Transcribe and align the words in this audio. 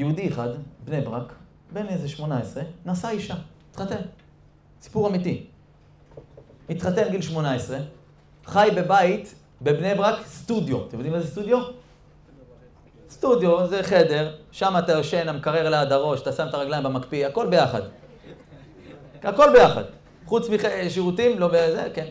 יהודי 0.00 0.28
אחד, 0.28 0.48
בני 0.84 1.00
ברק, 1.00 1.32
בן 1.72 1.86
איזה 1.88 2.08
18, 2.08 2.62
נשא 2.86 3.08
אישה, 3.08 3.34
התחתן. 3.70 4.00
סיפור 4.82 5.08
אמיתי. 5.08 5.46
התחתן 6.70 7.10
גיל 7.10 7.20
18, 7.20 7.78
חי 8.46 8.68
בבית 8.76 9.34
בבני 9.62 9.94
ברק, 9.94 10.26
סטודיו. 10.26 10.86
אתם 10.86 10.96
יודעים 10.96 11.12
מה 11.14 11.20
זה 11.20 11.26
סטודיו? 11.26 11.58
סטודיו 13.10 13.66
זה 13.66 13.82
חדר, 13.82 14.36
שם 14.52 14.74
אתה 14.78 14.92
יושן, 14.92 15.28
המקרר 15.28 15.68
ליד 15.68 15.92
הראש, 15.92 16.22
אתה 16.22 16.32
שם 16.32 16.46
את 16.48 16.54
הרגליים 16.54 16.84
במקפיא, 16.84 17.26
הכל 17.26 17.46
ביחד. 17.46 17.82
הכל 19.22 19.52
ביחד. 19.52 19.84
חוץ 20.26 20.46
משירותים, 20.86 21.38
לא 21.38 21.48
בזה, 21.48 21.88
כן. 21.94 22.06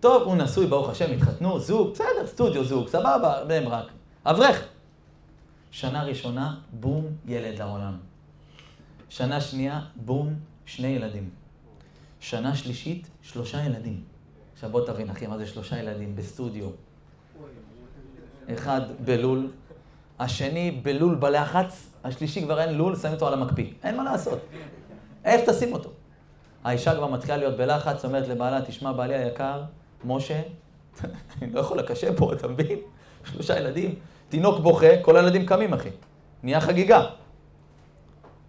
טוב, 0.00 0.22
הוא 0.22 0.36
נשוי, 0.36 0.66
ברוך 0.66 0.90
השם, 0.90 1.12
התחתנו, 1.12 1.60
זוג, 1.60 1.90
בסדר, 1.92 2.26
סטודיו, 2.26 2.64
זוג, 2.64 2.88
סבבה, 2.88 3.44
בני 3.44 3.60
ברק. 3.60 3.86
אברך. 4.26 4.64
שנה 5.70 6.02
ראשונה, 6.02 6.56
בום, 6.72 7.06
ילד 7.26 7.58
לעולם. 7.58 7.98
שנה 9.08 9.40
שנייה, 9.40 9.80
בום, 9.96 10.34
שני 10.66 10.88
ילדים. 10.88 11.30
שנה 12.20 12.56
שלישית, 12.56 13.08
שלושה 13.22 13.64
ילדים. 13.64 14.02
עכשיו 14.52 14.70
בוא 14.70 14.86
תבין, 14.86 15.10
אחי, 15.10 15.26
מה 15.26 15.38
זה 15.38 15.46
שלושה 15.46 15.78
ילדים 15.78 16.16
בסטודיו. 16.16 16.70
אחד 18.54 18.80
בלול, 19.04 19.50
השני 20.18 20.80
בלול 20.82 21.14
בלחץ, 21.14 21.90
השלישי 22.04 22.42
כבר 22.42 22.60
אין 22.60 22.74
לול, 22.74 22.96
שמים 22.96 23.14
אותו 23.14 23.28
על 23.28 23.34
המקפיא. 23.34 23.72
אין 23.82 23.96
מה 23.96 24.04
לעשות. 24.04 24.38
איפה 25.24 25.52
תשים 25.52 25.72
אותו? 25.72 25.90
האישה 26.64 26.94
כבר 26.94 27.06
מתחילה 27.06 27.36
להיות 27.36 27.56
בלחץ, 27.56 28.04
אומרת 28.04 28.28
לבעלה, 28.28 28.62
תשמע, 28.66 28.92
בעלי 28.92 29.14
היקר, 29.14 29.62
משה, 30.04 30.42
אני 31.42 31.52
לא 31.52 31.60
יכול 31.60 31.78
לקשה 31.78 32.16
פה, 32.16 32.32
אתה 32.32 32.48
מבין? 32.48 32.78
שלושה 33.24 33.58
ילדים, 33.58 33.94
תינוק 34.30 34.60
בוכה, 34.60 35.02
כל 35.02 35.16
הילדים 35.16 35.46
קמים, 35.46 35.74
אחי. 35.74 35.88
נהיה 36.42 36.60
חגיגה. 36.60 37.06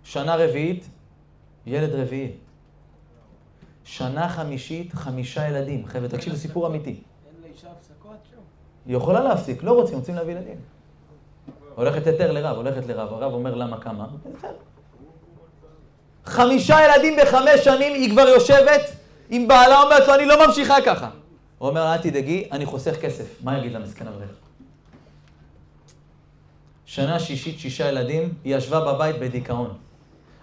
שנה 0.04 0.36
רביעית, 0.36 0.90
ילד 1.66 1.96
רביעי. 1.96 2.32
שנה 3.84 4.30
חמישית, 4.30 4.94
חמישה 4.94 5.48
ילדים. 5.48 5.86
חבר'ה, 5.88 6.08
תקשיבו, 6.08 6.36
סיפור 6.36 6.68
אמיתי. 6.68 6.90
אין 6.90 7.42
לאישה 7.44 7.68
הפסקות 7.72 8.18
שם? 8.32 8.38
היא 8.86 8.98
יכולה 8.98 9.24
להפסיק, 9.24 9.64
לא 9.64 9.72
רוצים, 9.72 9.98
רוצים 9.98 10.16
להביא 10.16 10.34
ילדים. 10.34 10.56
הולכת 11.76 12.08
היתר 12.08 12.32
לרב, 12.32 12.56
הולכת 12.58 12.88
לרב, 12.88 13.14
הרב 13.14 13.34
אומר 13.34 13.56
למה 13.56 13.82
כמה. 13.82 14.08
חמישה 16.26 16.78
ילדים 16.86 17.18
בחמש 17.22 17.60
שנים, 17.64 17.94
היא 17.94 18.12
כבר 18.12 18.28
יושבת 18.28 18.82
עם 19.30 19.48
בעלה, 19.48 19.82
אומרת 19.82 20.08
לו, 20.08 20.16
אני 20.16 20.26
לא 20.26 20.48
ממשיכה 20.48 20.76
ככה. 20.86 21.10
הוא 21.58 21.70
אומר 21.70 21.84
לה, 21.84 21.94
אל 21.94 22.02
תדאגי, 22.02 22.48
אני 22.52 22.66
חוסך 22.66 22.96
כסף. 23.02 23.44
מה 23.44 23.58
יגיד 23.58 23.74
למסכן 23.74 24.08
אברך? 24.08 24.51
שנה 26.92 27.20
שישית, 27.20 27.60
שישה 27.60 27.90
ילדים, 27.90 28.34
היא 28.44 28.56
ישבה 28.56 28.80
בבית 28.80 29.20
בדיכאון. 29.20 29.74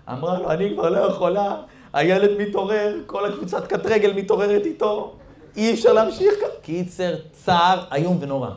אמרה 0.08 0.38
לו, 0.38 0.50
אני 0.50 0.70
כבר 0.74 0.91
לא 0.91 0.98
יכולה, 0.98 1.56
הילד 1.92 2.30
מתעורר, 2.38 2.96
כל 3.06 3.32
הקבוצת 3.32 3.66
קט 3.66 3.86
רגל 3.86 4.12
מתעוררת 4.12 4.66
איתו, 4.66 5.16
אי 5.56 5.74
אפשר 5.74 5.92
להמשיך 5.92 6.34
ככה. 6.41 6.60
קיצר, 6.62 7.14
צער 7.32 7.84
איום 7.92 8.19
ונורא. 8.20 8.50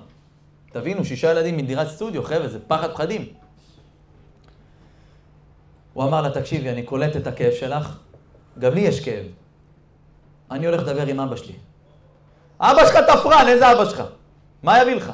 תבינו, 0.72 1.06
שישה 1.06 1.31
ילדים 1.31 1.58
מדירת 1.58 1.88
סטודיו, 1.88 2.23
חבר'ה, 2.23 2.47
זה 2.47 2.59
פחד 2.67 2.92
פחדים. 2.94 3.25
הוא 5.94 6.03
אמר 6.03 6.22
לה, 6.22 6.30
תקשיבי, 6.30 6.69
אני 6.69 6.84
קולט 6.84 7.16
את 7.16 7.28
הכאב 7.28 7.53
שלך, 7.53 7.97
גם 8.59 8.73
לי 8.73 8.81
יש 8.81 9.00
כאב. 9.00 9.25
אני 10.52 10.66
הולך 10.66 10.81
לדבר 10.81 11.08
עם 11.08 11.19
אבא 11.19 11.36
שלי. 11.36 11.56
אבא 12.59 12.86
שלך 12.86 12.97
תפרן, 12.97 13.45
איזה 13.47 13.72
אבא 13.72 13.86
שלך? 13.86 14.03
מה 14.64 14.81
יביא 14.81 14.95
לך? 14.95 15.12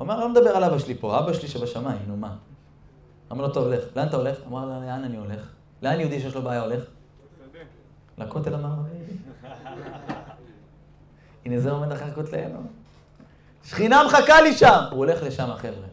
הוא 0.00 0.06
אמר, 0.06 0.20
לא 0.20 0.28
מדבר 0.28 0.56
על 0.56 0.64
אבא 0.64 0.78
שלי 0.78 0.94
פה, 0.94 1.18
אבא 1.18 1.32
שלי 1.32 1.48
שבשמיים, 1.48 1.98
נו 2.06 2.16
מה? 2.16 2.36
אמר 3.32 3.42
לו, 3.42 3.52
טוב, 3.52 3.68
לך. 3.68 3.84
לאן 3.96 4.08
אתה 4.08 4.16
הולך? 4.16 4.38
אמר 4.46 4.64
לו, 4.64 4.70
לאן 4.70 5.04
אני 5.04 5.16
הולך? 5.16 5.48
לאן 5.82 6.00
יהודי 6.00 6.20
שיש 6.20 6.34
לו 6.34 6.42
בעיה 6.42 6.62
הולך? 6.62 6.84
לכותל 8.18 8.54
המערבי. 8.54 8.88
הנה 11.44 11.60
זה 11.60 11.70
עומד 11.70 11.92
אחר 11.92 12.14
כותלינו. 12.14 12.58
שכינה 13.64 14.04
מחכה 14.04 14.40
לי 14.40 14.52
שם! 14.52 14.82
הוא 14.90 14.98
הולך 14.98 15.22
לשם, 15.22 15.50
החבר'ה. 15.50 15.86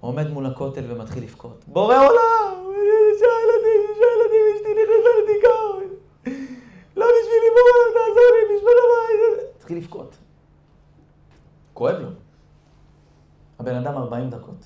עומד 0.00 0.30
מול 0.30 0.46
הכותל 0.46 0.84
ומתחיל 0.88 1.22
לבכות. 1.22 1.64
בורא 1.66 1.96
עולם! 1.96 2.64
שישה 2.64 3.26
ילדים, 3.42 3.80
שישה 3.88 4.06
ילדים, 4.16 4.56
אשתי 4.56 4.68
נכנסה 4.68 5.10
לדיכאון. 5.22 5.82
לא 6.96 7.06
בשבילי, 7.06 7.48
בורא 7.56 7.94
תעזור 7.94 8.30
לי, 8.36 8.56
בשביל 8.56 8.76
הבית. 8.84 9.56
התחיל 9.56 9.76
לבכות. 9.76 10.16
כואב 11.74 11.96
לו. 12.00 12.08
הבן 13.66 13.76
אדם 13.76 13.96
40 13.96 14.30
דקות. 14.30 14.64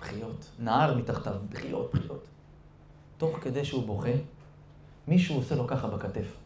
בחיות. 0.00 0.44
נהר 0.58 0.94
מתחתיו, 0.94 1.32
בחיות, 1.50 1.94
בחיות. 1.94 2.24
תוך 3.18 3.38
כדי 3.40 3.64
שהוא 3.64 3.86
בוכה, 3.86 4.10
מישהו 5.08 5.36
עושה 5.36 5.54
לו 5.54 5.66
ככה 5.66 5.88
בכתף. 5.88 6.36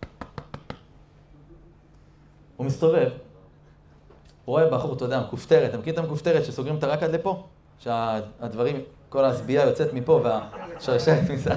הוא 2.56 2.66
מסתובב, 2.66 3.08
הוא 4.44 4.52
רואה 4.52 4.70
בחור, 4.70 4.94
אתה 4.94 5.04
יודע, 5.04 5.20
מכופתרת, 5.20 5.70
אתה 5.70 5.78
מכיר 5.78 5.92
את 5.92 5.98
המכופתרת 5.98 6.44
שסוגרים 6.44 6.74
אותה 6.74 6.86
רק 6.86 7.02
עד 7.02 7.10
לפה? 7.10 7.44
שהדברים, 7.78 8.80
כל 9.08 9.24
השביעה 9.24 9.66
יוצאת 9.66 9.92
מפה 9.92 10.20
והשרשרת 10.24 11.30
מסע. 11.30 11.56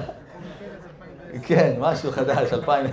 כן, 1.46 1.76
משהו 1.78 2.12
חדש, 2.12 2.52
אלפיים. 2.52 2.86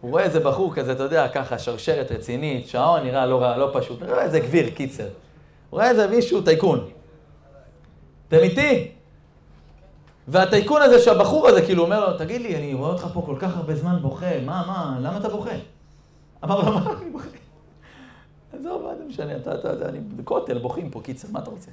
הוא 0.00 0.10
רואה 0.10 0.22
איזה 0.22 0.40
בחור 0.40 0.74
כזה, 0.74 0.92
אתה 0.92 1.02
יודע, 1.02 1.28
ככה, 1.28 1.58
שרשרת 1.58 2.12
רצינית, 2.12 2.68
שעון 2.68 3.02
נראה 3.02 3.26
לא, 3.26 3.56
לא 3.56 3.70
פשוט, 3.74 4.02
הוא 4.02 4.10
רואה 4.10 4.22
איזה 4.22 4.40
גביר, 4.40 4.70
קיצר. 4.70 5.08
הוא 5.70 5.78
רואה 5.78 5.90
איזה 5.90 6.06
מישהו 6.06 6.42
טייקון. 6.42 6.88
אתם 8.28 8.36
איתי? 8.36 8.90
והטייקון 10.28 10.82
הזה 10.82 10.98
שהבחור 10.98 11.48
הזה, 11.48 11.62
כאילו, 11.62 11.84
אומר 11.84 12.10
לו, 12.10 12.18
תגיד 12.18 12.40
לי, 12.40 12.56
אני 12.56 12.74
רואה 12.74 12.90
אותך 12.90 13.06
פה 13.14 13.22
כל 13.26 13.36
כך 13.38 13.56
הרבה 13.56 13.74
זמן 13.74 13.98
בוכה, 14.02 14.40
מה, 14.44 14.64
מה, 14.66 14.98
למה 15.00 15.16
אתה 15.16 15.28
בוכה? 15.28 15.50
אמר 16.44 16.60
לו, 16.60 16.72
מה 16.72 16.92
אני 17.02 17.10
בוכה? 17.10 17.28
עזוב, 18.52 18.82
מה 18.82 18.96
זה 18.96 19.04
משנה, 19.04 19.36
אתה, 19.36 19.54
אתה 19.54 19.68
יודע, 19.68 19.88
אני 19.88 19.98
בכותל, 20.00 20.58
בוכים 20.58 20.90
פה, 20.90 21.00
קיצר, 21.00 21.28
מה 21.32 21.38
אתה 21.38 21.50
רוצה? 21.50 21.70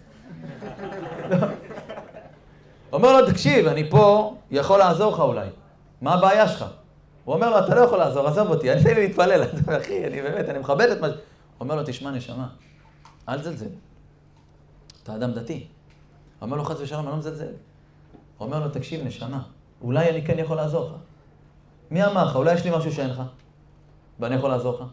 אומר 2.94 3.22
לו, 3.22 3.32
תקשיב, 3.32 3.68
אני 3.68 3.90
פה 3.90 4.36
יכול 4.52 4.80
לעזור 4.80 5.14
לך 5.14 5.20
אולי. 5.20 5.48
מה 6.02 6.14
הבעיה 6.14 6.48
שלך? 6.48 6.66
הוא 7.26 7.36
אומר 7.36 7.50
לו, 7.50 7.60
אתה 7.60 7.76
לא 7.76 7.82
יכול 7.82 7.98
לעזור, 7.98 8.28
עזוב 8.28 8.50
אותי, 8.50 8.72
אני 8.72 8.84
תן 8.84 8.96
לי 8.96 9.08
להתפלל. 9.08 9.44
אחי, 9.82 10.08
אני 10.08 10.22
באמת, 10.22 10.50
אני 10.50 10.60
מכבד 10.60 10.90
את 10.90 11.02
מה... 11.02 11.08
הוא 11.08 11.16
אומר 11.60 11.76
לו, 11.76 11.82
תשמע, 11.86 12.12
נשמה, 12.12 12.48
אל 13.30 13.40
תזלזל. 13.40 13.66
אתה 15.04 15.16
אדם 15.16 15.32
דתי. 15.32 15.68
אומר 16.42 16.58
לו, 16.58 16.64
חס 16.64 16.80
ושלום, 16.80 17.02
אני 17.02 17.12
לא 17.12 17.18
מזלזל. 17.18 17.46
הוא 18.38 18.46
אומר 18.46 18.60
לו, 18.60 18.70
תקשיב, 18.70 19.06
נשמה, 19.06 19.44
אולי 19.82 20.10
אני 20.10 20.26
כן 20.26 20.40
יכול 20.40 20.58
לעזור 20.58 20.86
לך. 20.90 20.96
מי 21.92 22.06
אמר 22.06 22.26
לך? 22.26 22.36
אולי 22.36 22.54
יש 22.54 22.64
לי 22.66 22.78
משהו 22.78 22.92
שאין 22.92 23.10
לך, 23.10 23.22
ואני 24.20 24.36
יכול 24.36 24.50
לעזור 24.50 24.74
לך. 24.74 24.84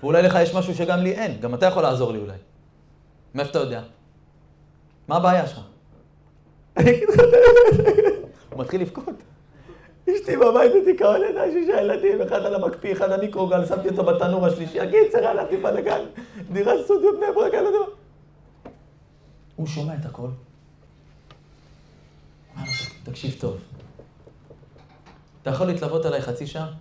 ואולי 0.00 0.22
לך 0.22 0.38
יש 0.42 0.54
משהו 0.54 0.74
שגם 0.74 0.98
לי 0.98 1.12
אין, 1.12 1.40
גם 1.40 1.54
אתה 1.54 1.66
יכול 1.66 1.82
לעזור 1.82 2.12
לי 2.12 2.18
אולי. 2.18 2.36
מאיפה 3.34 3.50
אתה 3.50 3.58
יודע? 3.58 3.82
מה 5.08 5.16
הבעיה 5.16 5.46
שלך? 5.46 5.60
הוא 8.50 8.60
מתחיל 8.60 8.80
לבכות. 8.80 9.14
אשתי 10.10 10.36
בבית 10.36 10.72
בדיכאון 10.82 11.20
לידה, 11.20 11.42
שישה 11.52 11.80
ילדים, 11.80 12.22
אחד 12.22 12.42
על 12.42 12.54
המקפיא, 12.54 12.92
אחד 12.92 13.10
על 13.10 13.20
מיקרוגל, 13.20 13.66
שמתי 13.66 13.88
אותו 13.88 14.04
בתנור 14.04 14.46
השלישי, 14.46 14.80
הקיצר, 14.80 15.26
הלכתי 15.26 15.56
בלאגן, 15.56 16.00
דירה 16.52 16.72
סטודיו 16.84 17.16
בני 17.16 17.26
ברק, 17.34 17.54
אני 17.54 17.62
לא 17.62 17.68
יודע 17.68 17.78
מה. 17.78 17.86
הוא 19.56 19.66
שומע 19.66 19.94
את 19.94 20.06
הכל. 20.06 20.28
תקשיב 23.02 23.34
טוב. 23.40 23.56
אתה 25.42 25.50
יכול 25.50 25.66
להתלוות 25.66 26.04
עליי 26.04 26.22
חצי 26.22 26.46
שעה? 26.46 26.72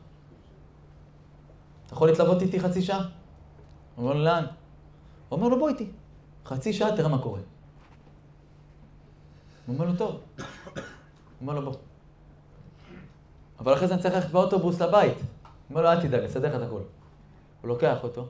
אתה 1.85 1.93
יכול 1.93 2.07
להתלוות 2.07 2.41
איתי 2.41 2.59
חצי 2.59 2.81
שעה? 2.81 2.99
הוא 3.95 4.03
אומר 4.03 4.13
לו, 4.13 4.23
לאן? 4.23 4.45
הוא 5.29 5.37
אומר 5.37 5.47
לו, 5.47 5.59
בוא 5.59 5.69
איתי. 5.69 5.87
חצי 6.45 6.73
שעה, 6.73 6.97
תראה 6.97 7.09
מה 7.09 7.17
קורה. 7.17 7.39
הוא 9.65 9.75
אומר 9.75 9.85
לו, 9.85 9.97
טוב. 9.97 10.19
הוא 10.35 10.43
אומר 11.41 11.53
לו, 11.53 11.71
בוא. 11.71 11.79
אבל 13.59 13.73
אחרי 13.73 13.87
זה 13.87 13.93
אני 13.93 14.01
צריך 14.01 14.15
ללכת 14.15 14.29
באוטובוס 14.29 14.81
לבית. 14.81 15.17
אומר 15.69 15.81
לו, 15.81 15.89
אל 15.89 16.01
תדאג, 16.01 16.23
אסדר 16.23 16.49
לך 16.49 16.55
את 16.55 16.67
הכול. 16.67 16.81
הוא 17.61 17.67
לוקח 17.69 18.03
אותו. 18.03 18.27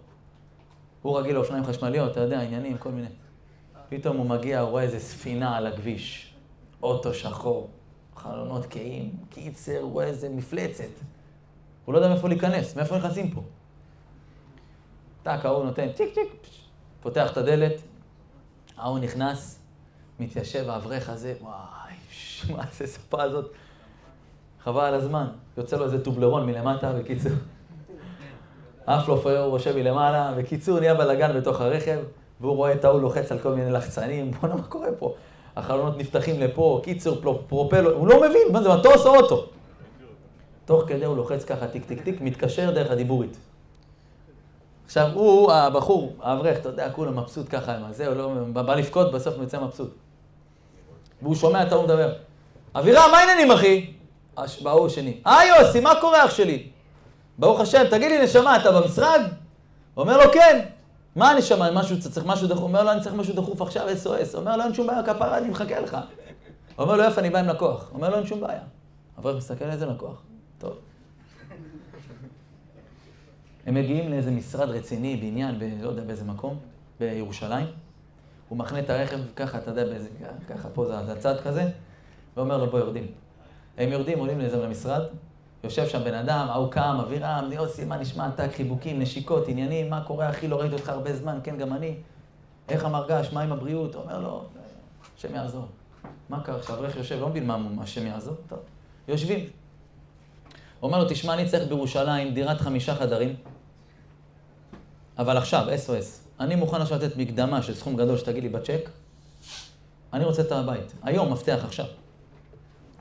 הוא 1.01 1.19
רגיל 1.19 1.35
לאופניים 1.35 1.65
חשמליות, 1.65 2.11
אתה 2.11 2.19
יודע, 2.19 2.41
עניינים, 2.41 2.77
כל 2.77 2.91
מיני. 2.91 3.07
פתאום 3.89 4.17
הוא 4.17 4.25
מגיע, 4.25 4.59
הוא 4.59 4.69
רואה 4.69 4.83
איזה 4.83 4.99
ספינה 4.99 5.57
על 5.57 5.67
הכביש. 5.67 6.33
אוטו 6.83 7.13
שחור, 7.13 7.69
חלונות 8.15 8.65
קהים, 8.65 9.15
קיצר, 9.29 9.79
הוא 9.79 9.91
רואה 9.91 10.05
איזה 10.05 10.29
מפלצת. 10.29 10.89
הוא 11.85 11.93
לא 11.93 11.97
יודע 11.97 12.09
מאיפה 12.09 12.27
להיכנס, 12.27 12.75
מאיפה 12.75 12.97
נכנסים 12.97 13.31
פה. 13.31 13.41
טאק, 15.23 15.45
ההוא 15.45 15.65
נותן 15.65 15.93
צ'יק 15.93 16.13
צ'יק, 16.13 16.47
פותח 17.01 17.31
את 17.31 17.37
הדלת, 17.37 17.81
ההוא 18.77 18.99
נכנס, 18.99 19.59
מתיישב, 20.19 20.69
האברך 20.69 21.09
הזה, 21.09 21.33
וואי, 21.41 21.93
מה 22.55 22.63
זה 22.77 22.87
ספה 22.87 23.23
הזאת? 23.23 23.51
חבל 24.65 24.83
על 24.83 24.93
הזמן. 24.93 25.25
יוצא 25.57 25.77
לו 25.77 25.85
איזה 25.85 26.03
טובלרון 26.03 26.45
מלמטה, 26.45 26.93
בקיצור. 26.93 27.31
אף 28.85 29.09
לא 29.09 29.19
פייר 29.23 29.43
רושב 29.43 29.75
מלמעלה, 29.75 30.33
בקיצור, 30.37 30.79
נהיה 30.79 30.93
בלאגן 30.93 31.37
בתוך 31.37 31.61
הרכב, 31.61 31.99
והוא 32.41 32.55
רואה 32.55 32.73
את 32.73 32.85
ההוא 32.85 33.01
לוחץ 33.01 33.31
על 33.31 33.39
כל 33.39 33.53
מיני 33.53 33.71
לחצנים, 33.71 34.31
בוא'נה, 34.31 34.55
מה 34.55 34.63
קורה 34.63 34.87
פה? 34.99 35.13
החלונות 35.55 35.97
נפתחים 35.97 36.39
לפה, 36.39 36.81
קיצר, 36.83 37.15
פרופלור, 37.47 37.91
הוא 37.91 38.07
לא 38.07 38.17
מבין, 38.17 38.47
מה 38.51 38.63
זה, 38.63 38.69
מטוס 38.69 39.05
או 39.05 39.15
אוטו? 39.15 39.45
תוך 40.65 40.83
כדי 40.87 41.05
הוא 41.05 41.17
לוחץ 41.17 41.43
ככה 41.43 41.67
טיק 41.67 41.85
טיק 41.85 42.01
טיק, 42.01 42.21
מתקשר 42.21 42.71
דרך 42.71 42.91
הדיבורית. 42.91 43.37
עכשיו, 44.85 45.09
הוא, 45.13 45.51
הבחור, 45.51 46.13
האברך, 46.21 46.57
אתה 46.57 46.69
יודע, 46.69 46.89
כולו 46.89 47.11
מבסוט 47.11 47.45
ככה 47.49 47.75
עם 47.75 47.83
הזה, 47.83 48.07
הוא 48.07 48.15
לא, 48.15 48.33
בא 48.53 48.75
לבכות, 48.75 49.11
בסוף 49.11 49.35
יוצא 49.37 49.59
מבסוט. 49.59 49.89
והוא 51.21 51.35
שומע 51.35 51.63
את 51.63 51.71
ההוא 51.71 51.83
מדבר. 51.83 52.13
אבירם, 52.75 53.09
מה 53.11 53.17
העניינים, 53.17 53.51
אחי? 53.51 53.94
בהוא 54.61 54.89
שני. 54.89 55.21
אה, 55.27 55.39
יוסי, 55.45 55.79
מה 55.79 55.91
קורה, 56.01 56.25
אח 56.25 56.35
שלי? 56.35 56.69
ברוך 57.37 57.59
השם, 57.59 57.83
תגיד 57.89 58.11
לי, 58.11 58.23
נשמה, 58.23 58.57
אתה 58.57 58.71
במשרד? 58.71 59.21
אומר 59.97 60.17
לו, 60.17 60.33
כן. 60.33 60.65
מה 61.15 61.31
הנשמה, 61.31 61.71
משהו, 61.71 61.99
צריך 61.99 62.25
משהו 62.25 62.47
דחוף? 62.47 62.63
אומר 62.63 62.83
לו, 62.83 62.91
אני 62.91 63.01
צריך 63.01 63.15
משהו 63.15 63.35
דחוף 63.35 63.61
עכשיו, 63.61 63.87
SOS. 64.03 64.37
אומר 64.37 64.57
לו, 64.57 64.63
אין 64.63 64.73
שום 64.73 64.87
בעיה, 64.87 65.03
כפרה, 65.03 65.37
אני 65.37 65.49
מחכה 65.49 65.79
לך. 65.79 65.97
אומר 66.77 66.95
לו, 66.95 67.03
איפה 67.03 67.21
אני 67.21 67.29
בא 67.29 67.39
עם 67.39 67.45
לקוח? 67.45 67.91
אומר 67.93 68.09
לו, 68.09 68.17
אין 68.17 68.25
שום 68.25 68.41
בעיה. 68.41 68.61
אברך 69.19 69.37
מסתכל, 69.37 69.65
איזה 69.65 69.85
לקוח? 69.85 70.21
טוב. 70.57 70.73
הם 73.65 73.73
מגיעים 73.73 74.11
לאיזה 74.11 74.31
משרד 74.31 74.69
רציני, 74.69 75.15
בעניין, 75.15 75.59
ב... 75.59 75.63
לא 75.83 75.89
יודע 75.89 76.03
באיזה 76.03 76.23
מקום, 76.23 76.57
בירושלים. 76.99 77.67
הוא 78.49 78.57
מחנה 78.57 78.79
את 78.79 78.89
הרכב 78.89 79.17
ככה, 79.35 79.57
אתה 79.57 79.71
יודע, 79.71 79.85
באיזה, 79.85 80.09
ככה, 80.49 80.69
פה 80.69 80.85
זה 80.85 81.11
הצד 81.11 81.39
כזה, 81.39 81.69
ואומר 82.37 82.57
לו, 82.57 82.71
בוא 82.71 82.79
יורדים. 82.79 83.07
הם 83.77 83.91
יורדים, 83.91 84.19
עולים 84.19 84.39
לאיזה 84.39 84.57
למשרד, 84.57 85.01
יושב 85.63 85.87
שם 85.87 86.03
בן 86.03 86.13
אדם, 86.13 86.47
ההוא 86.49 86.71
קם, 86.71 86.97
אבירם, 87.01 87.49
יוסי, 87.51 87.85
מה 87.85 87.97
נשמע, 87.97 88.29
טק, 88.29 88.49
חיבוקים, 88.55 89.01
נשיקות, 89.01 89.47
עניינים, 89.47 89.89
מה 89.89 90.03
קורה, 90.03 90.29
אחי, 90.29 90.47
לא 90.47 90.59
ראיתי 90.59 90.73
אותך 90.73 90.89
הרבה 90.89 91.15
זמן, 91.15 91.39
כן, 91.43 91.57
גם 91.57 91.73
אני. 91.73 91.95
איך 92.69 92.85
המרגש, 92.85 93.29
מה 93.33 93.41
עם 93.41 93.51
הבריאות? 93.51 93.95
אומר 93.95 94.19
לו, 94.19 94.45
השם 95.17 95.35
יעזור. 95.35 95.65
מה 96.29 96.41
קרה 96.43 96.55
עכשיו? 96.55 96.75
אברך 96.75 96.95
יושב, 96.95 97.19
לא 97.19 97.29
מבין 97.29 97.47
מה 97.47 97.57
השם 97.79 98.07
יעזור. 98.07 98.35
טוב, 98.47 98.59
יושבים. 99.07 99.45
אומר 100.81 101.03
לו, 101.03 101.09
תשמע, 101.09 101.33
אני 101.33 101.45
צריך 101.45 101.67
בירושלים 101.67 102.33
דירת 102.33 102.61
חמישה 102.61 102.95
חדרים, 102.95 103.35
אבל 105.17 105.37
עכשיו, 105.37 105.67
SOS, 105.67 106.39
אני 106.39 106.55
מוכן 106.55 106.81
עכשיו 106.81 106.97
לתת 106.97 107.17
מקדמה 107.17 107.61
של 107.61 107.75
סכום 107.75 107.95
גדול 107.95 108.17
שתגיד 108.17 108.43
לי 108.43 108.49
בצ'ק, 108.49 108.89
אני 110.13 110.25
רוצה 110.25 110.41
את 110.41 110.51
הבית. 110.51 110.93
היום, 111.03 111.33
מפתח 111.33 111.59
עכשיו. 111.65 111.85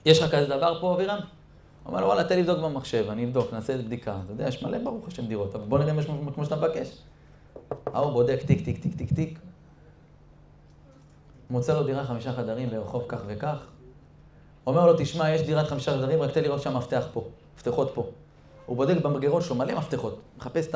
יש 0.05 0.23
לך 0.23 0.35
כזה 0.35 0.47
דבר 0.47 0.81
פה, 0.81 0.95
אבירם? 0.95 1.19
הוא 1.19 1.91
אומר 1.91 2.01
לו, 2.01 2.07
וואלה, 2.07 2.25
תן 2.25 2.39
לבדוק 2.39 2.59
במחשב, 2.59 3.07
אני 3.11 3.25
אבדוק, 3.25 3.53
נעשה 3.53 3.73
איזה 3.73 3.85
בדיקה. 3.85 4.19
אתה 4.25 4.33
יודע, 4.33 4.49
יש 4.49 4.63
מלא 4.63 4.79
ברוך 4.79 5.09
השם 5.09 5.27
דירות, 5.27 5.55
אבל 5.55 5.65
בוא 5.65 5.79
נראה 5.79 5.91
אם 5.91 5.99
יש 5.99 6.07
כמו 6.35 6.45
שאתה 6.45 6.57
מבקש. 6.57 6.99
ההוא 7.87 8.13
בודק 8.13 8.39
טיק, 8.47 8.65
טיק, 8.65 8.83
טיק, 8.83 8.97
טיק, 8.97 9.13
טיק. 9.13 9.39
מוצא 11.51 11.75
לו 11.75 11.83
דירה 11.83 12.05
חמישה 12.05 12.33
חדרים 12.33 12.71
ברחוב 12.71 13.05
כך 13.09 13.19
וכך. 13.27 13.67
אומר 14.67 14.87
לו, 14.87 14.93
תשמע, 14.99 15.31
יש 15.31 15.43
דירת 15.43 15.67
חמישה 15.67 15.93
חדרים, 15.93 16.23
רק 16.23 16.31
תן 16.31 16.43
לראות 16.43 16.63
שהמפתח 16.63 17.07
פה, 17.13 17.25
מפתחות 17.57 17.91
פה. 17.95 18.07
הוא 18.67 18.77
בודק 18.77 18.97
במגרון 19.03 19.43
שלו 19.43 19.57
מלא 19.57 19.75
מפתחות, 19.75 20.21
מחפש 20.39 20.69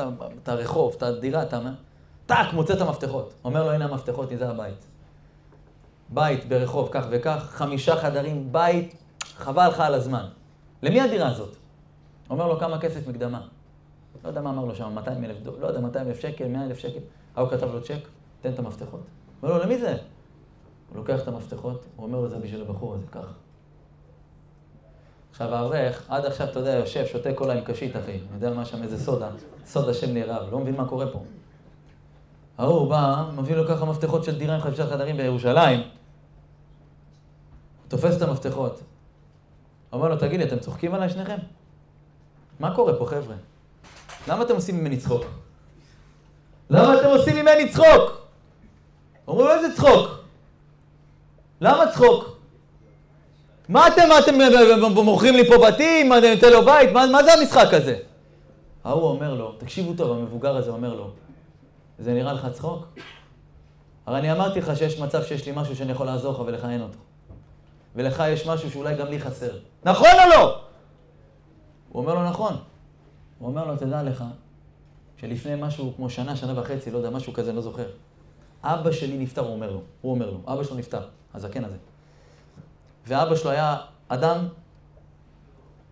את 0.43 0.49
הרחוב, 0.49 0.93
את 0.97 1.03
הדירה, 1.03 1.43
אתה 1.43 1.57
אומר, 1.57 1.71
טאק, 2.25 2.53
מוצא 2.53 2.73
את 2.73 2.81
המפתחות. 2.81 3.33
אומר 3.43 3.63
לו, 3.63 3.71
הנה 3.71 3.85
המפתחות, 3.85 4.29
זה 4.37 4.49
הבית. 4.49 4.85
בית 6.09 6.49
ברחוב 6.49 6.89
כך 6.91 7.05
וכך, 7.09 7.47
חמישה 7.49 7.95
חדרים, 7.95 8.51
בית, 8.51 8.95
חבל 9.39 9.67
לך 9.67 9.79
על 9.79 9.93
הזמן. 9.93 10.25
למי 10.83 11.01
הדירה 11.01 11.27
הזאת? 11.27 11.55
אומר 12.29 12.47
לו, 12.47 12.59
כמה 12.59 12.79
כסף 12.79 13.07
מקדמה? 13.07 13.41
לא 14.23 14.29
יודע 14.29 14.41
מה 14.41 14.49
אמר 14.49 14.65
לו 14.65 14.75
שם, 14.75 14.91
200 14.95 15.23
אלף 15.23 15.37
דולר, 15.43 15.59
לא 15.59 15.67
יודע, 15.67 15.79
200 15.79 16.07
אלף 16.07 16.19
שקל, 16.19 16.47
100 16.47 16.65
אלף 16.65 16.77
שקל. 16.77 16.99
ההוא 17.35 17.49
כתב 17.49 17.73
לו 17.73 17.83
צ'ק, 17.83 18.07
תן 18.41 18.53
את 18.53 18.59
המפתחות. 18.59 19.01
אומר 19.43 19.57
לו, 19.57 19.63
למי 19.63 19.77
זה? 19.77 19.97
הוא 20.89 20.97
לוקח 20.97 21.23
את 21.23 21.27
המפתחות, 21.27 21.85
הוא 21.95 22.05
אומר 22.05 22.19
לו, 22.19 22.29
זה 22.29 22.39
בשביל 22.39 22.61
הבחור 22.61 22.93
הזה, 22.93 23.07
ככה. 23.11 23.31
עכשיו 25.31 25.55
האברך, 25.55 26.05
עד 26.09 26.25
עכשיו, 26.25 26.49
אתה 26.49 26.59
יודע, 26.59 26.71
יושב, 26.71 27.05
שותה 27.05 27.33
קולה 27.33 27.53
עם 27.53 27.63
קשית, 27.63 27.95
אחי. 27.95 28.11
אני 28.11 28.21
יודע 28.33 28.53
מה 28.53 28.65
שם, 28.65 28.83
איזה 28.83 28.99
סודה. 28.99 29.29
סודה 29.65 29.93
שם 29.93 30.13
נערב, 30.13 30.51
לא 30.51 30.59
מבין 30.59 30.75
מה 30.75 30.87
קורה 30.87 31.07
פה. 31.11 31.23
ההוא 32.57 32.89
בא, 32.89 33.31
מביא 33.35 33.55
לו 33.55 33.67
ככה 33.67 33.85
מפתחות 33.85 34.23
של 34.23 34.37
דירה 34.37 34.55
עם 34.55 34.61
חמישה 34.61 34.87
חדרים 34.87 35.17
בירושלים. 35.17 35.79
תופס 37.87 38.17
את 38.17 38.21
המפתחות. 38.21 38.81
אומר 39.93 40.07
לו, 40.09 40.15
תגיד 40.17 40.39
לי, 40.39 40.45
אתם 40.45 40.59
צוחקים 40.59 40.93
עליי 40.93 41.09
שניכם? 41.09 41.37
מה 42.59 42.75
קורה 42.75 42.93
פה, 42.93 43.05
חבר'ה? 43.05 43.35
למה 44.27 44.43
אתם 44.43 44.55
עושים 44.55 44.79
ממני 44.79 44.97
צחוק? 44.97 45.25
למה 46.69 46.99
אתם 46.99 47.07
עושים 47.07 47.35
ממני 47.35 47.69
צחוק? 47.69 48.27
אומרים 49.27 49.47
לו, 49.47 49.53
איזה 49.53 49.75
צחוק? 49.75 50.19
למה 51.61 51.91
צחוק? 51.91 52.39
מה 53.69 53.87
אתם, 53.87 54.09
מה 54.09 54.19
אתם 54.19 54.35
מוכרים 54.95 55.35
לי 55.35 55.47
פה 55.47 55.53
בתים? 55.67 56.09
מה 56.09 56.17
אתם 56.17 56.27
נותן 56.35 56.51
לו 56.51 56.65
בית? 56.65 56.91
מה, 56.91 57.05
מה 57.11 57.23
זה 57.23 57.33
המשחק 57.33 57.73
הזה? 57.73 57.99
ההוא 58.83 59.03
אומר 59.03 59.33
לו, 59.33 59.51
תקשיבו 59.57 59.93
טוב, 59.93 60.11
המבוגר 60.11 60.55
הזה 60.55 60.71
אומר 60.71 60.93
לו, 60.93 61.11
זה 61.99 62.13
נראה 62.13 62.33
לך 62.33 62.47
צחוק? 62.53 62.85
הרי 64.05 64.19
אני 64.19 64.31
אמרתי 64.31 64.59
לך 64.59 64.77
שיש 64.77 64.99
מצב 64.99 65.23
שיש 65.23 65.45
לי 65.45 65.51
משהו 65.55 65.75
שאני 65.75 65.91
יכול 65.91 66.05
לעזור 66.05 66.33
לך 66.33 66.39
ולך 66.39 66.65
אין 66.65 66.81
אותו. 66.81 66.97
ולך 67.99 68.23
יש 68.27 68.47
משהו 68.47 68.71
שאולי 68.71 68.95
גם 68.95 69.07
לי 69.07 69.19
חסר. 69.19 69.57
נכון 69.83 70.07
או 70.23 70.29
לא? 70.29 70.61
הוא 71.89 72.01
אומר 72.01 72.13
לו, 72.13 72.29
נכון. 72.29 72.57
הוא 73.39 73.47
אומר 73.47 73.65
לו, 73.65 73.75
תדע 73.75 74.03
לך, 74.03 74.23
שלפני 75.17 75.55
משהו 75.57 75.93
כמו 75.95 76.09
שנה, 76.09 76.35
שנה 76.35 76.59
וחצי, 76.59 76.91
לא 76.91 76.97
יודע, 76.97 77.09
משהו 77.09 77.33
כזה, 77.33 77.53
לא 77.53 77.61
זוכר. 77.61 77.89
אבא 78.63 78.91
שלי 78.91 79.17
נפטר, 79.17 79.41
הוא 79.41 79.51
אומר 79.51 79.71
לו. 79.71 79.81
הוא 80.01 80.11
אומר 80.11 80.29
לו, 80.29 80.41
אבא 80.47 80.63
שלו 80.63 80.77
נפטר, 80.77 81.07
הזקן 81.33 81.63
הזה. 81.63 81.77
ואבא 83.07 83.35
שלו 83.35 83.51
היה 83.51 83.77
אדם 84.07 84.47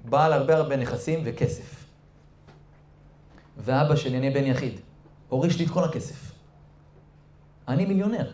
בעל 0.05 0.33
הרבה 0.33 0.55
הרבה 0.55 0.77
נכסים 0.77 1.21
וכסף. 1.25 1.85
ואבא 3.57 3.95
שלי, 3.95 4.17
אני 4.17 4.29
בן 4.29 4.45
יחיד, 4.45 4.79
הוריש 5.29 5.59
לי 5.59 5.65
את 5.65 5.69
כל 5.69 5.83
הכסף. 5.83 6.31
אני 7.67 7.85
מיליונר. 7.85 8.31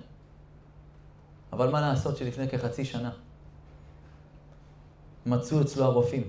אבל 1.54 1.70
מה 1.70 1.82
לעשות 1.82 2.18
שלפני 2.18 2.50
כחצי 2.50 2.86
שנה 2.86 3.12
מצאו 5.26 5.62
אצלו 5.62 5.86
הרופאים 5.86 6.24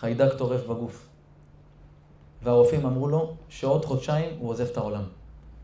חיידק 0.00 0.34
טורף 0.38 0.66
בגוף. 0.66 1.06
והרופאים 2.42 2.86
אמרו 2.86 3.08
לו 3.08 3.34
שעוד 3.48 3.84
חודשיים 3.84 4.30
הוא 4.38 4.50
עוזב 4.50 4.66
את 4.66 4.76
העולם. 4.76 5.04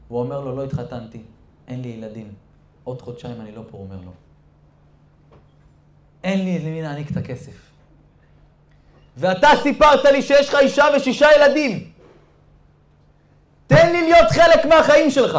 הוא 0.08 0.20
אומר 0.20 0.40
לו, 0.40 0.56
לא 0.56 0.64
התחתנתי, 0.64 1.22
אין 1.68 1.82
לי 1.82 1.88
ילדים. 1.88 2.32
עוד 2.84 3.02
חודשיים 3.02 3.40
אני 3.40 3.52
לא 3.52 3.62
פה, 3.70 3.76
הוא 3.78 3.84
אומר 3.84 3.96
לו. 4.04 4.10
אין 6.24 6.44
לי 6.44 6.58
למי 6.58 6.82
להעניק 6.82 7.10
את 7.10 7.16
הכסף. 7.16 7.70
ואתה 9.16 9.48
סיפרת 9.62 10.04
לי 10.04 10.22
שיש 10.22 10.48
לך 10.48 10.54
אישה 10.54 10.84
ושישה 10.96 11.28
ילדים. 11.36 11.90
תן 13.66 13.92
לי 13.92 14.02
להיות 14.02 14.30
חלק 14.30 14.66
מהחיים 14.66 15.10
שלך. 15.10 15.38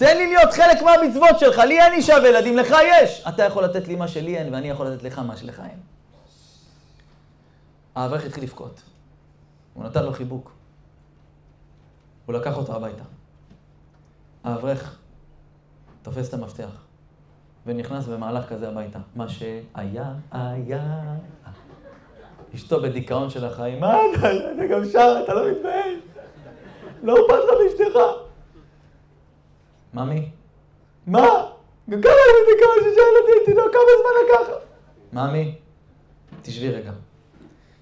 תן 0.00 0.16
לי 0.16 0.26
להיות 0.26 0.52
חלק 0.52 0.82
מהמצוות 0.82 1.38
שלך. 1.38 1.58
לי 1.58 1.80
אין 1.80 1.92
אישה 1.92 2.14
וילדים, 2.22 2.56
לך 2.56 2.74
יש. 2.92 3.24
אתה 3.28 3.42
יכול 3.42 3.64
לתת 3.64 3.88
לי 3.88 3.96
מה 3.96 4.08
שלי 4.08 4.38
אין, 4.38 4.54
ואני 4.54 4.70
יכול 4.70 4.86
לתת 4.86 5.02
לך 5.02 5.18
מה 5.18 5.36
שלך 5.36 5.60
אין. 5.60 5.78
האברך 7.94 8.24
התחיל 8.24 8.44
לבכות. 8.44 8.82
הוא 9.74 9.84
נתן 9.84 10.04
לו 10.04 10.12
חיבוק. 10.12 10.52
הוא 12.26 12.34
לקח 12.34 12.56
אותו 12.56 12.76
הביתה. 12.76 13.02
האברך 14.44 14.98
תופס 16.02 16.28
את 16.28 16.34
המפתח. 16.34 16.70
ונכנס 17.66 18.06
במהלך 18.06 18.48
כזה 18.48 18.68
הביתה. 18.68 18.98
מה 19.16 19.28
שהיה, 19.28 20.12
היה. 20.32 21.02
אשתו 22.54 22.82
בדיכאון 22.82 23.30
של 23.30 23.44
החיים, 23.44 23.80
מה 23.80 23.96
אתה, 23.96 24.32
אתה 24.32 24.66
גם 24.70 24.84
שר, 24.92 25.20
אתה 25.24 25.34
לא 25.34 25.50
מתבייש. 25.50 25.98
לא 27.02 27.14
אכפת 27.14 27.38
לך 27.44 27.54
מאשתך. 27.64 28.29
ממי? 29.94 30.28
מה? 31.06 31.18
כמה 31.86 31.98
ילדים, 31.98 32.56
כמה 32.60 32.72
שישה 32.78 33.00
ילדים, 33.00 33.38
תדעו 33.46 33.64
כמה 33.72 33.82
זמן 34.00 34.14
לקח. 34.24 34.46
ממי, 35.12 35.54
תשבי 36.42 36.70
רגע. 36.70 36.92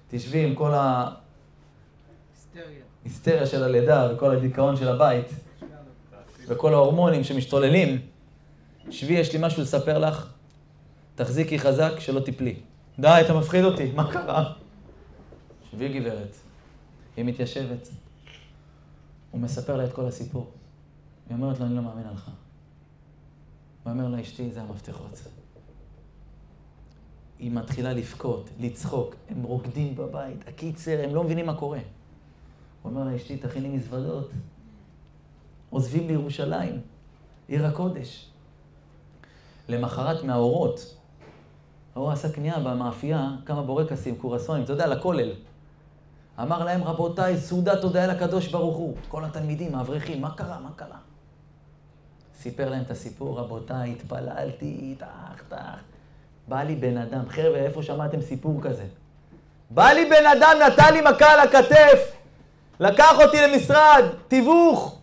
תשבי 0.07 0.43
עם 0.43 0.55
כל 0.55 0.71
ההיסטריה 3.03 3.45
של 3.45 3.63
הלידה 3.63 4.09
וכל 4.13 4.35
הדיכאון 4.35 4.75
של 4.75 4.87
הבית 4.87 5.25
וכל 6.47 6.73
ההורמונים 6.73 7.23
שמשתוללים. 7.23 8.01
שבי, 8.89 9.13
יש 9.13 9.33
לי 9.33 9.39
משהו 9.41 9.61
לספר 9.61 9.99
לך, 9.99 10.33
תחזיקי 11.15 11.59
חזק, 11.59 11.91
שלא 11.99 12.19
תיפלי. 12.19 12.55
די, 12.99 13.17
אתה 13.25 13.33
מפחיד 13.33 13.63
אותי, 13.63 13.91
מה 13.91 14.11
קרה? 14.11 14.53
שבי 15.71 15.99
גברת, 15.99 16.35
היא 17.17 17.25
מתיישבת. 17.25 17.89
הוא 19.31 19.41
מספר 19.41 19.77
לה 19.77 19.85
את 19.85 19.93
כל 19.93 20.05
הסיפור. 20.05 20.51
היא 21.29 21.35
אומרת 21.37 21.59
לו, 21.59 21.65
אני 21.65 21.75
לא 21.75 21.81
מאמינה 21.81 22.11
לך. 22.11 22.31
הוא 23.83 23.93
אומר 23.93 24.07
לה, 24.07 24.21
אשתי, 24.21 24.51
זה 24.51 24.61
המפתחות. 24.61 25.21
היא 27.39 27.51
מתחילה 27.51 27.93
לבכות, 27.93 28.49
לצחוק, 28.59 29.15
הם 29.29 29.43
רוקדים 29.43 29.95
בבית, 29.95 30.47
הקיצר, 30.47 30.99
הם 31.03 31.15
לא 31.15 31.23
מבינים 31.23 31.45
מה 31.45 31.55
קורה. 31.55 31.79
הוא 32.81 32.91
אומר 32.91 33.03
לה, 33.03 33.15
אשתי, 33.15 33.37
תכיני 33.37 33.69
מזוודות. 33.69 34.31
עוזבים 35.69 36.07
לירושלים, 36.07 36.81
עיר 37.47 37.65
הקודש. 37.65 38.29
למחרת 39.69 40.23
מהאורות. 40.23 40.95
ההוא 41.95 42.11
עשה 42.11 42.31
קנייה 42.31 42.59
במאפייה, 42.59 43.29
כמה 43.45 43.61
בורקסים, 43.61 44.15
קורסונים, 44.15 44.63
אתה 44.63 44.73
יודע, 44.73 44.87
לכולל. 44.87 45.31
אמר 46.41 46.63
להם, 46.63 46.83
רבותיי, 46.83 47.37
סעודת 47.37 47.83
הודיה 47.83 48.07
לקדוש 48.07 48.47
ברוך 48.47 48.77
הוא. 48.77 48.95
כל 49.07 49.25
התלמידים, 49.25 49.75
האברכים, 49.75 50.21
מה 50.21 50.31
קרה, 50.35 50.59
מה 50.59 50.71
קרה? 50.75 50.97
סיפר 52.41 52.69
להם 52.69 52.81
את 52.81 52.91
הסיפור, 52.91 53.39
רבותיי, 53.39 53.91
התפללתי, 53.91 54.95
טח, 54.99 55.43
טח. 55.49 55.79
בא 56.47 56.63
לי 56.63 56.75
בן 56.75 56.97
אדם, 56.97 57.29
חבר'ה, 57.29 57.59
איפה 57.59 57.83
שמעתם 57.83 58.21
סיפור 58.21 58.61
כזה? 58.61 58.83
בא 59.69 59.87
לי 59.87 60.05
בן 60.05 60.25
אדם, 60.37 60.57
נתן 60.67 60.93
לי 60.93 61.01
מכה 61.01 61.33
על 61.33 61.39
הכתף, 61.39 62.11
לקח 62.79 63.13
אותי 63.25 63.37
למשרד, 63.41 64.03
תיווך. 64.27 64.97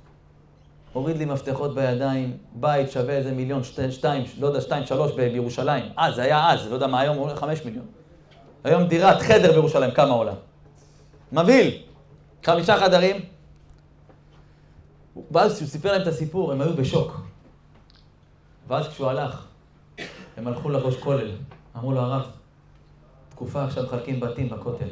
הוריד 0.92 1.16
לי 1.16 1.24
מפתחות 1.24 1.74
בידיים, 1.74 2.36
בית 2.52 2.90
שווה 2.90 3.14
איזה 3.14 3.32
מיליון, 3.32 3.64
שתי, 3.64 3.92
שתיים, 3.92 4.24
לא 4.38 4.46
יודע, 4.46 4.60
שתיים, 4.60 4.86
שלוש 4.86 5.12
בירושלים. 5.12 5.84
אז, 5.96 6.14
זה 6.14 6.22
היה 6.22 6.52
אז, 6.52 6.66
לא 6.68 6.74
יודע 6.74 6.86
מה 6.86 7.00
היום, 7.00 7.16
עולה 7.16 7.36
חמש 7.36 7.64
מיליון. 7.64 7.86
היום 8.64 8.84
דירת 8.84 9.20
חדר 9.20 9.52
בירושלים, 9.52 9.90
כמה 9.90 10.14
עולה? 10.14 10.32
מבהיל. 11.32 11.82
חמישה 12.44 12.76
חדרים. 12.76 13.20
ואז 15.30 15.54
כשהוא 15.54 15.68
סיפר 15.68 15.92
להם 15.92 16.02
את 16.02 16.06
הסיפור, 16.06 16.52
הם 16.52 16.60
היו 16.60 16.76
בשוק. 16.76 17.25
ואז 18.68 18.88
כשהוא 18.88 19.08
הלך, 19.08 19.46
הם 20.36 20.46
הלכו 20.46 20.70
לראש 20.70 20.96
כולל. 20.96 21.30
אמרו 21.76 21.92
לו, 21.92 22.00
הרב, 22.00 22.30
תקופה 23.28 23.64
עכשיו 23.64 23.84
מחלקים 23.84 24.20
בתים 24.20 24.48
בכותל. 24.48 24.88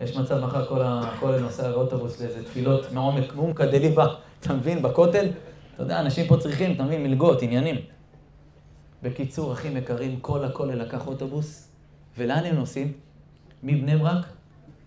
יש 0.00 0.16
מצב 0.16 0.44
מחר 0.44 0.66
כל 0.66 0.80
הכולל 0.82 1.40
נוסע 1.40 1.70
באוטובוס 1.70 2.20
לאיזה 2.20 2.44
תפילות 2.44 2.92
מעומק 2.92 3.34
מעומקא 3.34 3.66
דליבה, 3.66 4.06
אתה 4.40 4.52
מבין? 4.52 4.82
בכותל. 4.82 5.26
אתה 5.74 5.82
יודע, 5.82 6.00
אנשים 6.00 6.26
פה 6.26 6.36
צריכים, 6.36 6.72
אתה 6.72 6.82
מבין, 6.82 7.02
מלגות, 7.02 7.42
עניינים. 7.42 7.76
בקיצור, 9.02 9.52
אחים 9.52 9.76
יקרים, 9.76 10.20
כל 10.20 10.44
הכולל 10.44 10.82
לקח 10.82 11.06
אוטובוס, 11.06 11.68
ולאן 12.18 12.44
הם 12.44 12.56
נוסעים? 12.56 12.92
מבני 13.62 13.96
ברק 13.96 14.26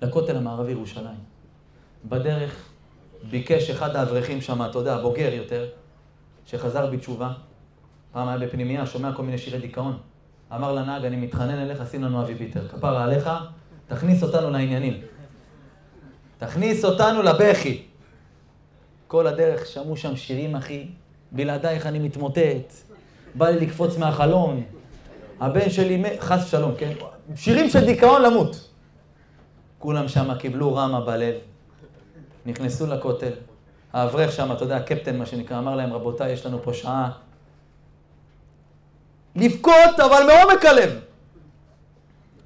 לכותל 0.01 0.37
המערבי 0.37 0.71
ירושלים. 0.71 1.19
בדרך 2.05 2.69
ביקש 3.29 3.69
אחד 3.69 3.95
האברכים 3.95 4.41
שם, 4.41 4.65
אתה 4.69 4.77
יודע, 4.77 5.01
בוגר 5.01 5.33
יותר, 5.33 5.65
שחזר 6.47 6.91
בתשובה, 6.91 7.31
פעם 8.11 8.27
היה 8.27 8.37
בפנימייה, 8.37 8.85
שומע 8.85 9.13
כל 9.13 9.23
מיני 9.23 9.37
שירי 9.37 9.59
דיכאון. 9.59 9.97
אמר 10.55 10.73
לנהג, 10.73 11.05
אני 11.05 11.15
מתחנן 11.15 11.59
אליך, 11.59 11.83
שים 11.91 12.03
לנו 12.03 12.21
אבי 12.21 12.33
ביטר. 12.33 12.67
כפרה 12.67 13.03
עליך, 13.03 13.29
תכניס 13.87 14.23
אותנו 14.23 14.49
לעניינים. 14.49 15.01
תכניס 16.37 16.85
אותנו 16.85 17.21
לבכי. 17.21 17.83
כל 19.07 19.27
הדרך 19.27 19.65
שמעו 19.65 19.97
שם 19.97 20.15
שירים, 20.15 20.55
אחי, 20.55 20.87
בלעדייך 21.31 21.85
אני 21.85 21.99
מתמוטט, 21.99 22.73
בא 23.35 23.49
לי 23.49 23.65
לקפוץ 23.65 23.97
מהחלון, 23.97 24.63
הבן 25.39 25.69
שלי, 25.69 26.03
חס 26.19 26.45
ושלום, 26.45 26.71
כן? 26.77 26.91
שירים 27.35 27.69
של 27.69 27.85
דיכאון 27.85 28.21
למות. 28.21 28.69
כולם 29.79 30.07
שם 30.07 30.35
קיבלו 30.39 30.75
רמה 30.75 31.01
בלב, 31.01 31.35
נכנסו 32.45 32.87
לכותל. 32.87 33.31
האברך 33.97 34.31
שם, 34.31 34.51
אתה 34.51 34.63
יודע, 34.63 34.77
הקפטן, 34.77 35.17
מה 35.17 35.25
שנקרא, 35.25 35.57
אמר 35.57 35.75
להם, 35.75 35.93
רבותיי, 35.93 36.31
יש 36.31 36.45
לנו 36.45 36.63
פה 36.63 36.73
שעה 36.73 37.11
לבכות, 39.35 39.99
אבל 40.05 40.23
מעומק 40.27 40.65
הלב. 40.65 40.99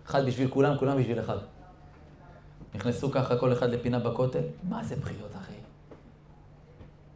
אחד 0.08 0.26
בשביל 0.26 0.48
כולם, 0.48 0.78
כולם 0.78 1.00
בשביל 1.00 1.20
אחד. 1.20 1.38
נכנסו 2.76 3.12
ככה 3.12 3.38
כל 3.38 3.54
אחד 3.54 3.70
לפינה 3.70 4.00
בכותל, 4.00 4.40
מה 4.70 4.84
זה 4.84 4.96
בחיות, 4.96 5.32
אחי? 5.42 5.54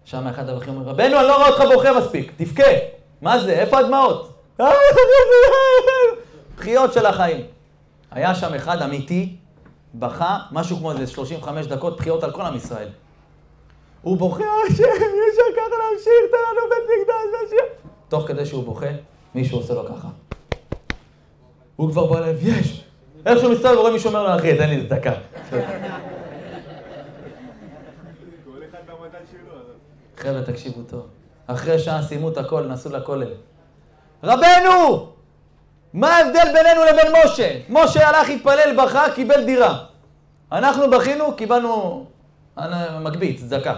שם 0.06 0.27
אחד 0.27 0.50
האברכים 0.50 0.75
אומר, 0.75 0.89
רבנו, 0.89 1.20
אני 1.20 1.27
לא 1.27 1.36
רואה 1.36 1.50
אותך 1.50 1.63
בוכה 1.74 2.00
מספיק, 2.00 2.32
תבכה. 2.38 2.72
מה 3.22 3.39
זה? 3.39 3.51
איפה 3.51 3.80
הדמעות? 3.80 4.39
בחיות 6.58 6.94
של 6.94 7.06
החיים. 7.06 7.46
היה 8.12 8.36
שם 8.36 8.54
אחד 8.54 8.82
אמיתי, 8.82 9.36
בכה, 9.96 10.39
משהו 10.51 10.77
כמו 10.77 10.92
איזה 10.92 11.08
35 11.08 11.68
דקות 11.68 11.98
בחיות 11.98 12.24
על 12.24 12.32
כל 12.32 12.42
עם 12.42 12.56
ישראל. 12.56 12.89
הוא 14.05 14.17
בוכה, 14.17 14.43
השם, 14.67 14.83
יש 14.83 15.31
אפשר 15.31 15.43
ככה 15.57 15.75
להמשיך, 15.79 16.31
תן 16.31 16.38
לנו 16.51 16.69
בית 16.69 16.89
מקדש, 17.01 17.47
השם. 17.47 17.88
תוך 18.09 18.27
כדי 18.27 18.45
שהוא 18.45 18.63
בוכה, 18.63 18.88
מישהו 19.35 19.57
עושה 19.57 19.74
לו 19.74 19.85
ככה. 19.85 20.07
הוא 21.75 21.91
כבר 21.91 22.05
בא 22.05 22.17
אליו, 22.17 22.35
יש! 22.41 22.85
איך 23.25 23.39
שהוא 23.39 23.51
מסתובב 23.51 23.77
ורואה 23.77 23.91
מישהו 23.91 24.07
אומר 24.07 24.24
לו, 24.24 24.35
אחי, 24.35 24.57
תן 24.57 24.69
לי 24.69 24.81
דקה. 24.83 25.13
חבר'ה, 30.17 30.41
תקשיבו 30.43 30.81
טוב. 30.83 31.07
אחרי 31.47 31.79
שעה 31.79 32.01
סיימו 32.03 32.29
את 32.29 32.38
הכל, 32.38 32.63
נסעו 32.63 32.91
לכולל. 32.91 33.33
רבנו! 34.24 35.09
מה 35.93 36.17
ההבדל 36.17 36.47
בינינו 36.53 36.81
לבין 36.83 37.13
משה? 37.25 37.59
משה 37.69 38.09
הלך, 38.09 38.29
התפלל, 38.29 38.75
בכה, 38.77 39.05
קיבל 39.15 39.45
דירה. 39.45 39.85
אנחנו 40.51 40.89
בכינו, 40.89 41.35
קיבלנו 41.35 42.05
מגבית, 43.01 43.39
צדקה. 43.39 43.75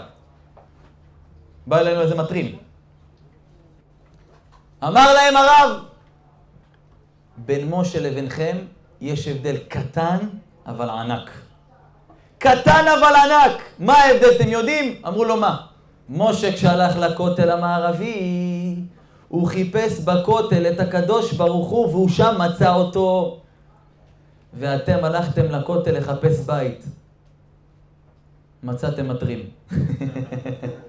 בא 1.67 1.79
אלינו 1.79 2.01
איזה 2.01 2.15
מטריל. 2.15 2.55
אמר 4.83 5.13
להם 5.13 5.38
הרב, 5.38 5.83
בין 7.38 7.69
משה 7.69 8.00
לבינכם 8.00 8.57
יש 9.01 9.27
הבדל 9.27 9.57
קטן 9.67 10.17
אבל 10.67 10.89
ענק. 10.89 11.29
קטן 12.38 12.86
אבל 13.00 13.13
ענק. 13.15 13.62
מה 13.79 13.93
ההבדל, 13.93 14.27
אתם 14.36 14.47
יודעים? 14.47 15.01
אמרו 15.07 15.25
לו 15.25 15.38
מה? 15.38 15.57
משה 16.09 16.51
כשהלך 16.53 16.97
לכותל 16.97 17.50
המערבי, 17.51 18.75
הוא 19.27 19.47
חיפש 19.47 20.00
בכותל 20.00 20.67
את 20.67 20.79
הקדוש 20.79 21.33
ברוך 21.33 21.69
הוא 21.69 21.88
והוא 21.88 22.09
שם 22.09 22.36
מצא 22.39 22.74
אותו. 22.74 23.39
ואתם 24.53 25.03
הלכתם 25.03 25.45
לכותל 25.45 25.97
לחפש 25.97 26.39
בית. 26.39 26.86
מצאתם 28.63 29.07
מטרים. 29.07 29.50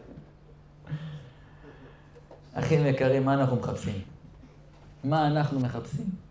אחים 2.59 2.87
יקרים, 2.87 3.25
מה 3.25 3.35
אנחנו 3.35 3.57
מחפשים? 3.57 4.01
מה 5.05 5.27
אנחנו 5.27 5.61
מחפשים? 5.61 6.28